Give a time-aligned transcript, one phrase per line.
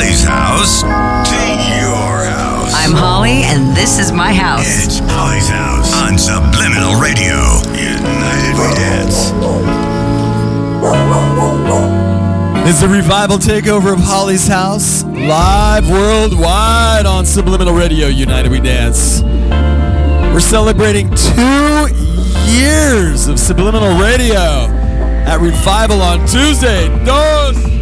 [0.00, 2.72] Holly's house to your house.
[2.74, 4.64] I'm Holly, and this is my house.
[4.86, 7.36] It's Holly's house on Subliminal Radio.
[7.76, 9.30] United We Dance.
[12.66, 19.20] It's the revival takeover of Holly's House, live worldwide on Subliminal Radio, United We Dance.
[20.32, 21.88] We're celebrating two
[22.48, 24.64] years of Subliminal Radio
[25.28, 26.88] at Revival on Tuesday.
[27.04, 27.79] Dos,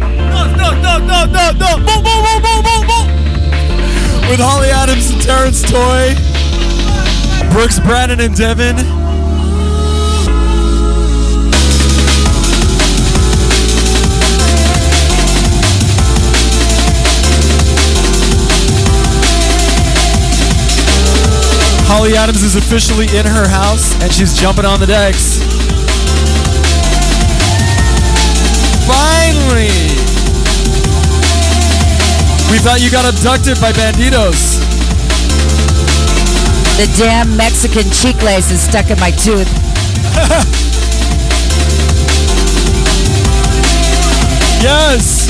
[4.29, 6.13] With Holly Adams and Terence Toy,
[7.51, 8.75] Brooks Brandon and Devin.
[21.91, 25.39] Holly Adams is officially in her house and she's jumping on the decks.
[28.85, 30.08] Finally!
[32.51, 34.59] We thought you got abducted by banditos.
[36.77, 39.47] The damn Mexican cheek lace is stuck in my tooth.
[44.61, 45.28] Yes!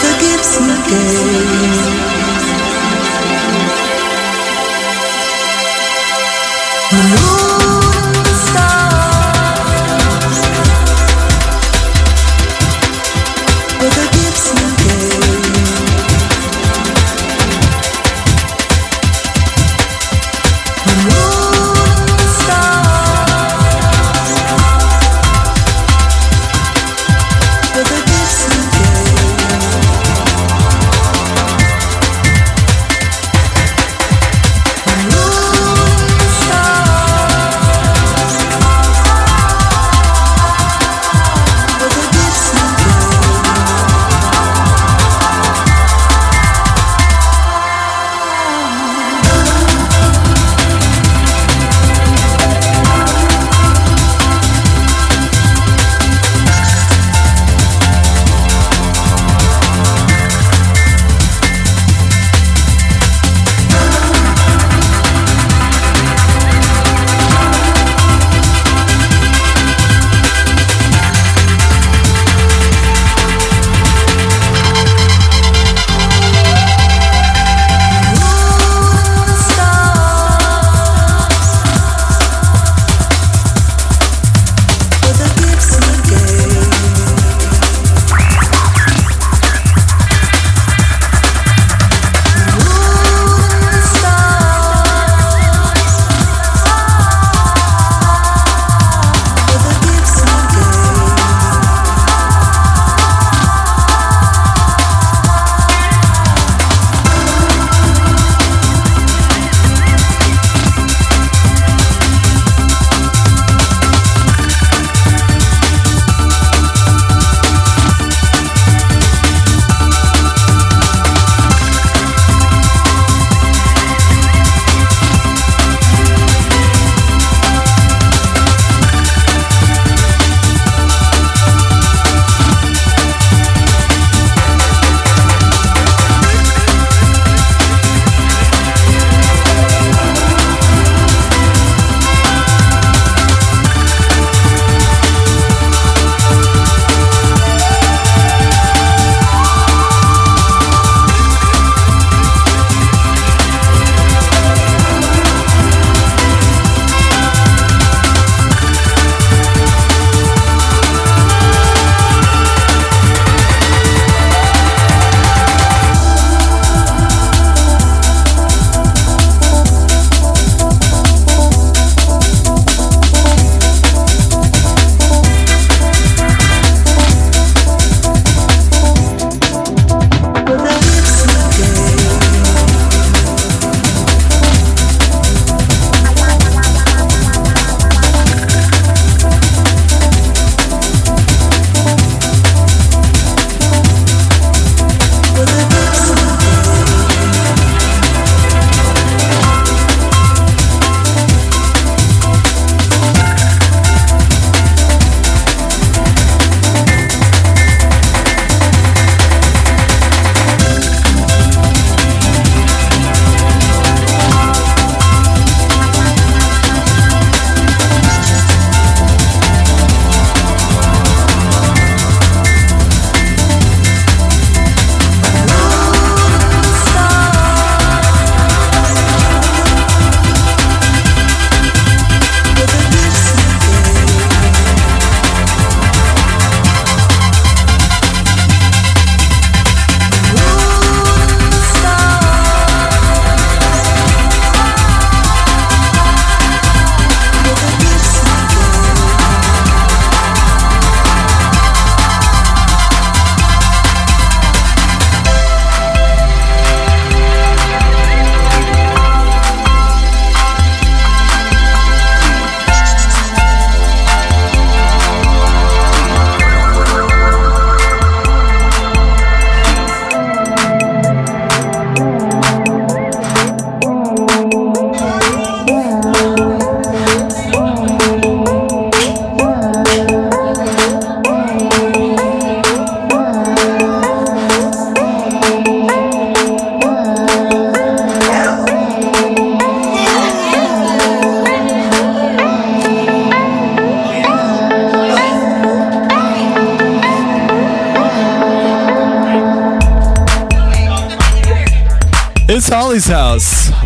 [0.00, 2.07] the gifts you gave.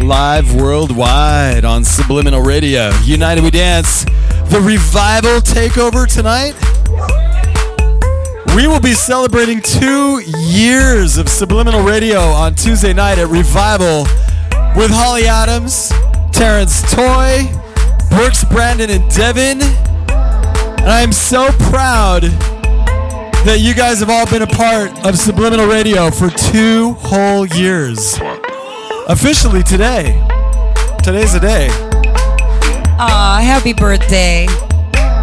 [0.02, 2.90] Live worldwide on Subliminal Radio.
[3.04, 4.04] United We Dance,
[4.50, 6.54] the revival takeover tonight.
[8.56, 14.02] We will be celebrating two years of Subliminal Radio on Tuesday night at Revival
[14.76, 15.90] with Holly Adams,
[16.32, 17.48] Terence Toy,
[18.10, 19.62] Brooks Brandon, and Devin.
[19.62, 22.22] And I am so proud
[23.44, 28.18] that you guys have all been a part of Subliminal Radio for two whole years.
[29.08, 30.12] Officially today.
[31.02, 31.68] Today's the day.
[33.00, 34.46] Aw, happy birthday.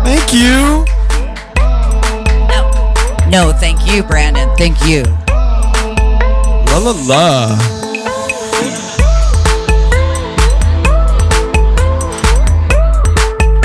[0.04, 0.86] Thank you.
[3.32, 4.50] No, thank you, Brandon.
[4.58, 5.04] Thank you.
[6.68, 7.58] La la la.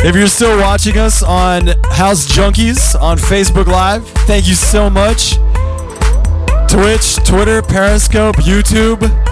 [0.07, 5.39] If you're still watching us on House Junkies on Facebook Live, thank you so much.
[6.69, 9.24] Twitch, Twitter, Periscope, YouTube.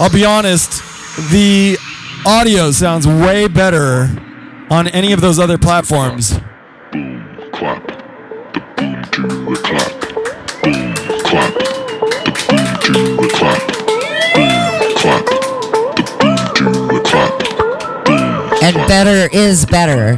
[0.00, 0.82] I'll be honest,
[1.30, 1.78] the
[2.26, 4.08] audio sounds way better
[4.68, 6.30] on any of those other platforms.
[7.52, 7.86] clap,
[8.52, 9.92] the boom to the clap,
[10.64, 11.54] boom, clap,
[12.24, 13.62] the boom to the clap,
[14.34, 15.24] boom, clap,
[15.94, 20.16] the boom to the clap, boom, And better is better.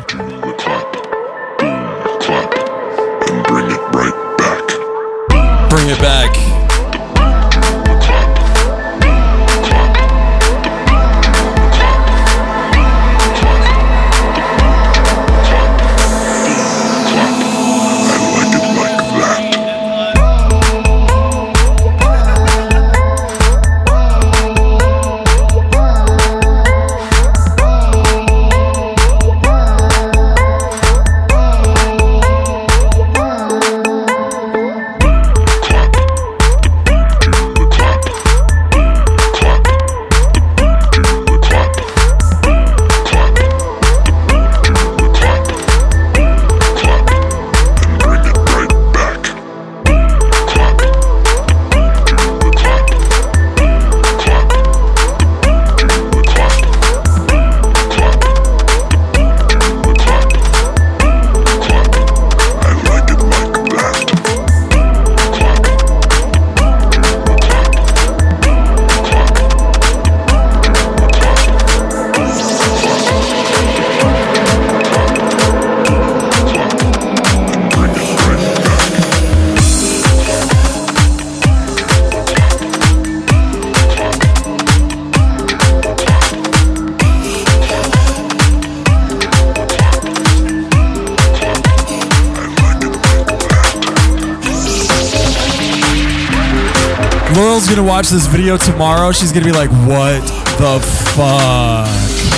[97.56, 99.12] Laurel's gonna watch this video tomorrow.
[99.12, 100.20] She's gonna be like, what
[100.58, 100.78] the
[101.14, 102.35] fuck?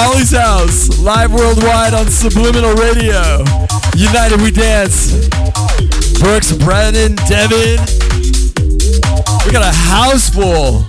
[0.00, 3.42] Holly's House, live worldwide on Subliminal Radio.
[3.96, 5.10] United We Dance.
[6.20, 7.80] Brooks, Brandon, Devin.
[9.44, 10.84] We got a house full.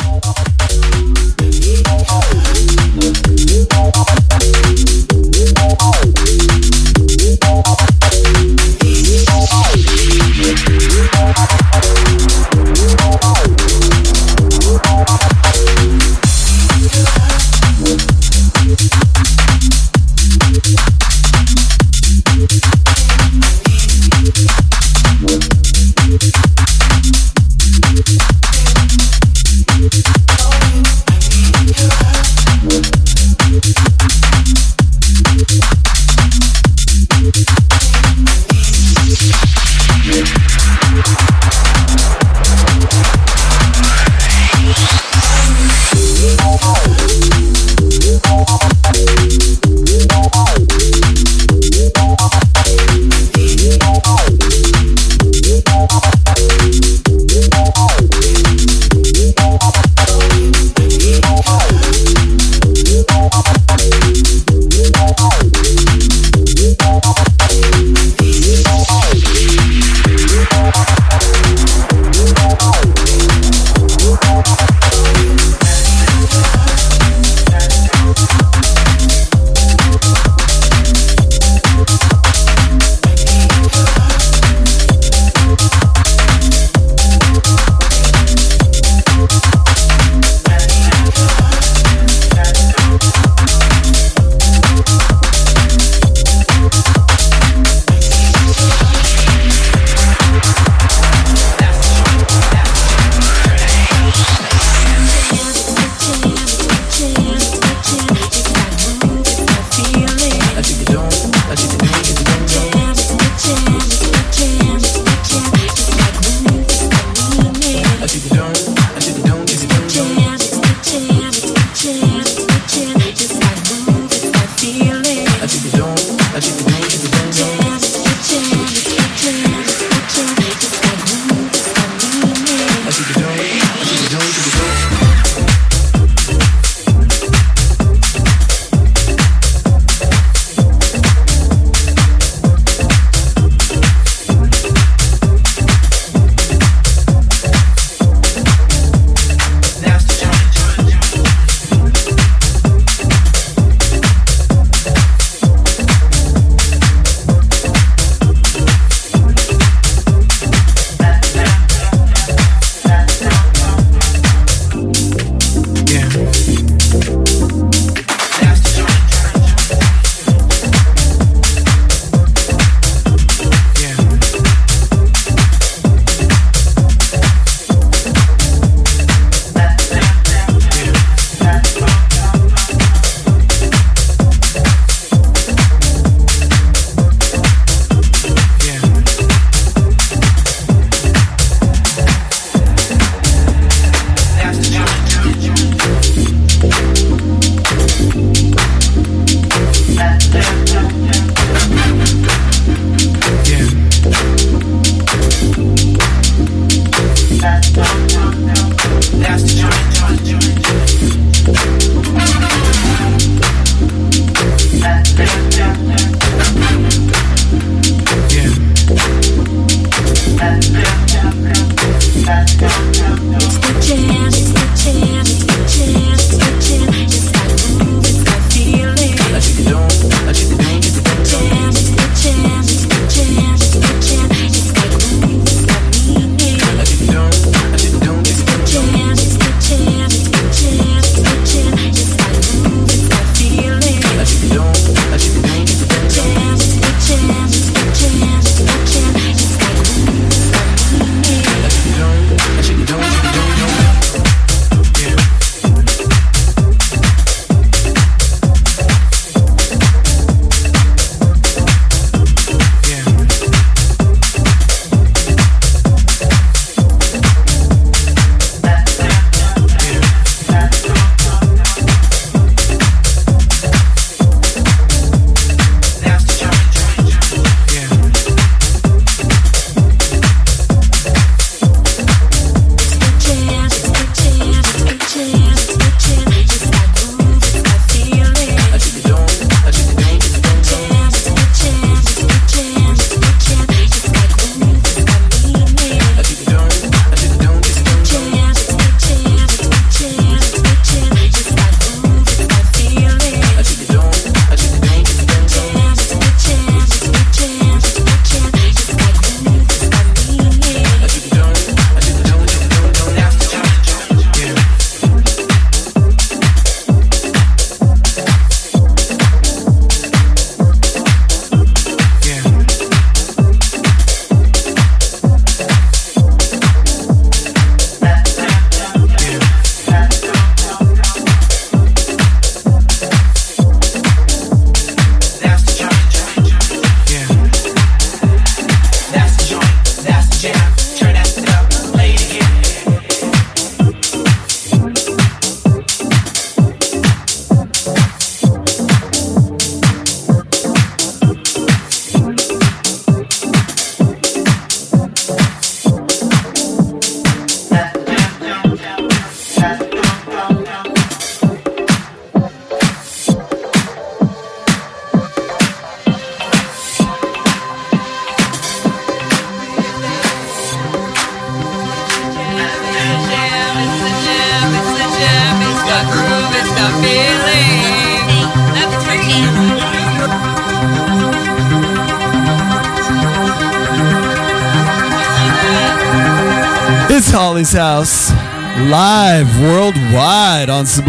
[124.71, 125.08] feeling.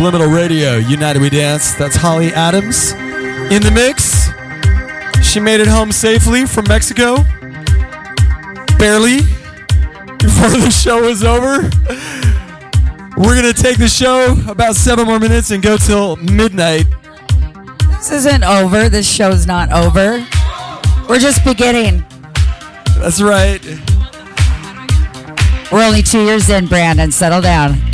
[0.00, 0.78] Subliminal Radio.
[0.78, 1.74] United We Dance.
[1.74, 2.92] That's Holly Adams
[3.52, 4.30] in the mix.
[5.22, 7.16] She made it home safely from Mexico,
[8.78, 9.18] barely
[10.16, 11.68] before the show was over.
[13.18, 16.86] We're gonna take the show about seven more minutes and go till midnight.
[17.90, 18.88] This isn't over.
[18.88, 20.26] This show's not over.
[21.10, 22.06] We're just beginning.
[22.96, 23.62] That's right.
[25.70, 27.12] We're only two years in, Brandon.
[27.12, 27.89] Settle down.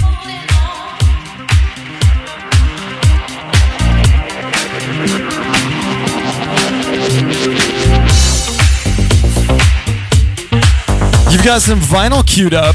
[11.46, 12.74] Got some vinyl queued up.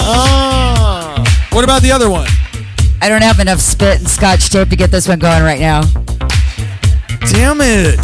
[0.00, 1.14] Ah.
[1.52, 2.26] What about the other one?
[3.00, 5.82] I don't have enough spit and scotch tape to get this one going right now.
[7.30, 8.00] Damn it.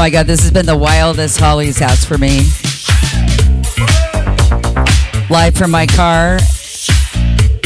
[0.00, 2.38] My God, this has been the wildest Holly's house for me.
[5.28, 6.38] Live from my car,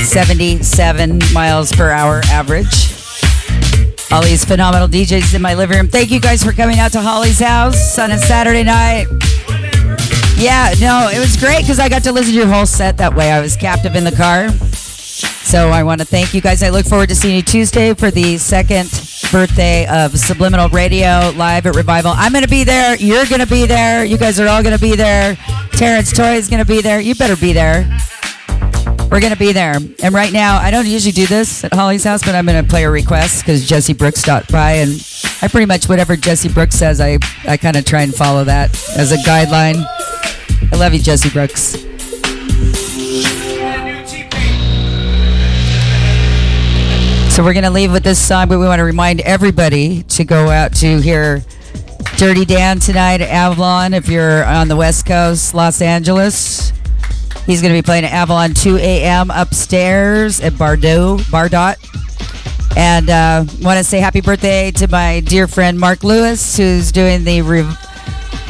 [0.03, 2.92] 77 miles per hour average.
[4.11, 5.87] All these phenomenal DJs in my living room.
[5.87, 9.07] Thank you guys for coming out to Holly's house on a Saturday night.
[10.37, 13.14] Yeah, no, it was great because I got to listen to your whole set that
[13.14, 13.31] way.
[13.31, 14.49] I was captive in the car.
[14.49, 16.64] So I want to thank you guys.
[16.64, 18.90] I look forward to seeing you Tuesday for the second
[19.35, 22.12] birthday of Subliminal Radio live at Revival.
[22.14, 22.94] I'm going to be there.
[22.94, 24.05] You're going to be there.
[24.05, 25.37] You guys are all going to be there.
[25.73, 27.01] Terence Toy is going to be there.
[27.01, 27.83] You better be there.
[29.11, 29.75] We're going to be there.
[30.05, 32.70] And right now, I don't usually do this at Holly's house, but I'm going to
[32.70, 34.75] play a request because Jesse Brooks stopped by.
[34.75, 34.92] And
[35.42, 37.18] I pretty much, whatever Jesse Brooks says, I,
[37.49, 39.85] I kind of try and follow that as a guideline.
[40.73, 41.85] I love you, Jesse Brooks.
[47.35, 50.23] So we're going to leave with this song, but we want to remind everybody to
[50.23, 51.38] go out to hear
[52.14, 56.73] Dyrti Dan tonight at Avalon if you're on the West Coast, Los Angeles.
[57.44, 59.33] He's going to be playing at Avalon 2 a.m.
[59.33, 61.23] upstairs at Bardot.
[61.23, 61.75] Bardot.
[62.77, 67.25] And uh, want to say happy birthday to my dear friend Mark Lewis, who's doing
[67.25, 67.66] the re-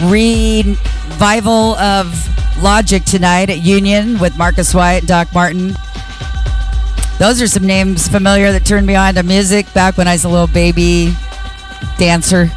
[0.02, 5.74] revival of Logic tonight at Union with Marcus White Doc Martin.
[7.18, 10.24] Those are some names familiar that turned me on to music back when I was
[10.24, 11.14] a little baby
[11.96, 12.50] dancer.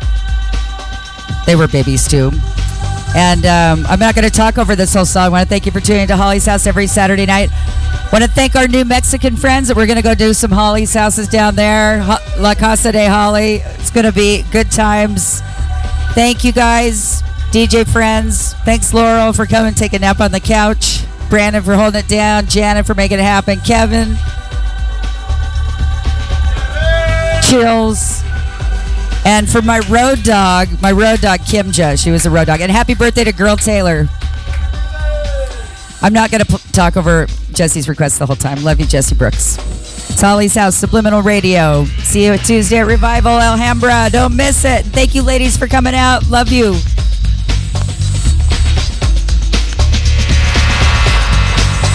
[1.45, 2.31] They were babies too.
[3.15, 5.23] And um, I'm not going to talk over this whole song.
[5.23, 7.49] I want to thank you for tuning into Holly's House every Saturday night.
[8.11, 10.93] want to thank our new Mexican friends that we're going to go do some Holly's
[10.93, 12.03] houses down there.
[12.37, 13.61] La Casa de Holly.
[13.63, 15.41] It's going to be good times.
[16.13, 18.53] Thank you guys, DJ friends.
[18.65, 21.03] Thanks, Laurel, for coming take a nap on the couch.
[21.29, 22.45] Brandon for holding it down.
[22.47, 23.59] Janet for making it happen.
[23.61, 24.15] Kevin.
[27.49, 28.23] Chills.
[29.25, 32.61] And for my road dog, my road dog Kimja, she was a road dog.
[32.61, 34.07] And happy birthday to Girl Taylor.
[36.01, 38.63] I'm not going to talk over Jesse's request the whole time.
[38.63, 39.57] Love you, Jesse Brooks.
[40.09, 41.85] It's Holly's House, Subliminal Radio.
[42.03, 44.09] See you Tuesday at Revival Alhambra.
[44.11, 44.85] Don't miss it.
[44.85, 46.27] Thank you, ladies, for coming out.
[46.29, 46.73] Love you.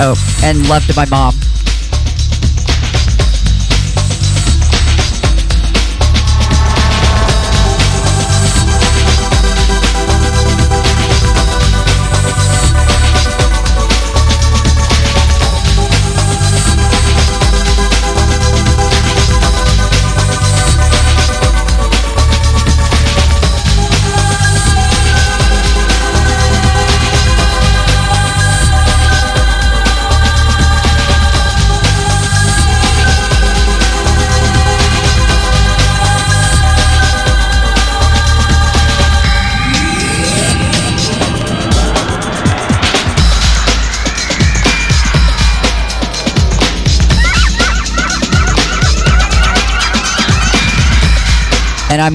[0.04, 1.34] Oh, and love to my mom.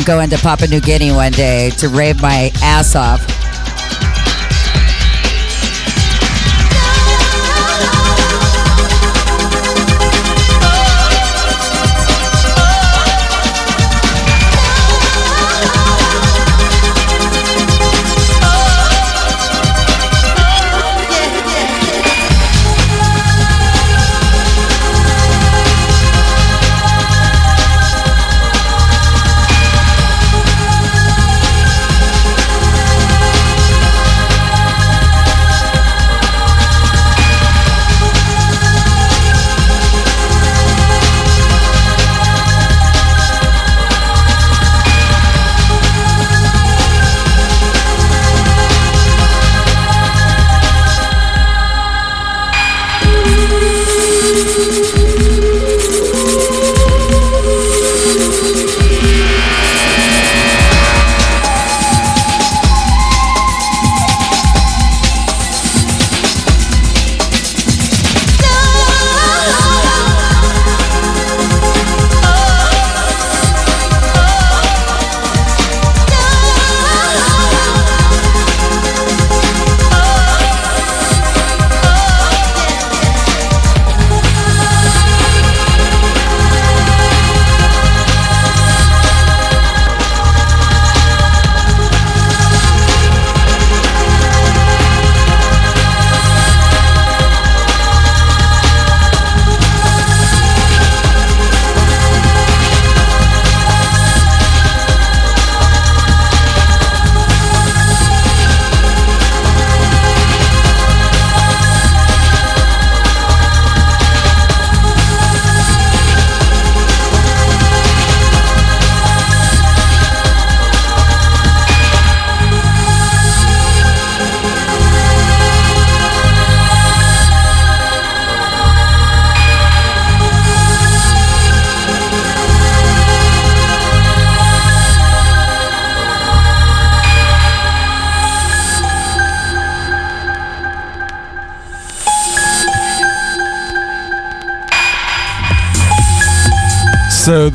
[0.07, 3.36] Going to Papua New Guinea one day to rave my ass off.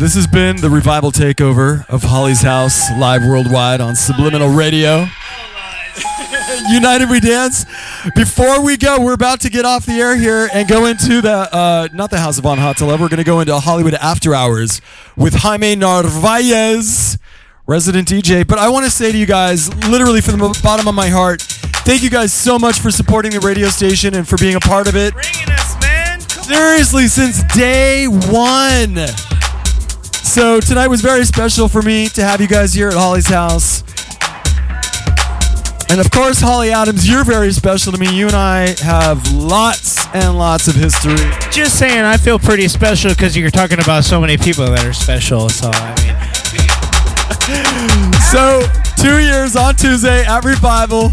[0.03, 5.07] This has been the revival takeover of Holly's House live worldwide on Subliminal Radio.
[6.73, 7.67] United We Dance.
[8.17, 11.49] Before we go, we're about to get off the air here and go into the
[11.55, 13.01] uh, not the House of On Hot to Love.
[13.01, 14.81] We're going to go into Hollywood After Hours
[15.17, 17.17] with Jaime Narvaez,
[17.69, 18.45] resident DJ.
[18.45, 21.43] But I want to say to you guys, literally from the bottom of my heart,
[21.43, 24.89] thank you guys so much for supporting the radio station and for being a part
[24.89, 25.13] of it.
[25.13, 26.19] Bringing us, man.
[26.19, 28.99] Seriously, since day one.
[30.33, 33.83] So tonight was very special for me to have you guys here at Holly's house.
[35.91, 38.17] And of course, Holly Adams, you're very special to me.
[38.17, 41.19] You and I have lots and lots of history.
[41.51, 44.95] Just saying, I feel pretty special because you're talking about so many people that are
[44.95, 45.51] special.
[45.51, 46.17] So I mean,
[48.33, 48.63] So,
[48.97, 51.13] two years on Tuesday at Revival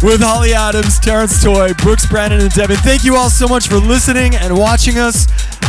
[0.00, 2.76] with Holly Adams, Terence Toy, Brooks Brandon, and Devin.
[2.76, 5.26] Thank you all so much for listening and watching us.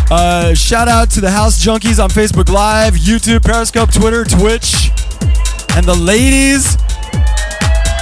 [0.10, 4.92] Uh, shout out to the House Junkies on Facebook Live, YouTube, Periscope, Twitter, Twitch,
[5.76, 6.76] and the ladies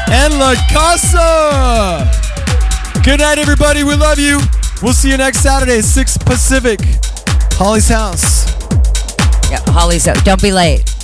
[0.09, 2.09] and La Casa.
[3.03, 3.83] Good night, everybody.
[3.83, 4.39] We love you.
[4.81, 6.79] We'll see you next Saturday, 6 Pacific.
[7.53, 8.47] Holly's house.
[9.51, 10.21] Yeah, Holly's house.
[10.23, 10.98] Don't be late.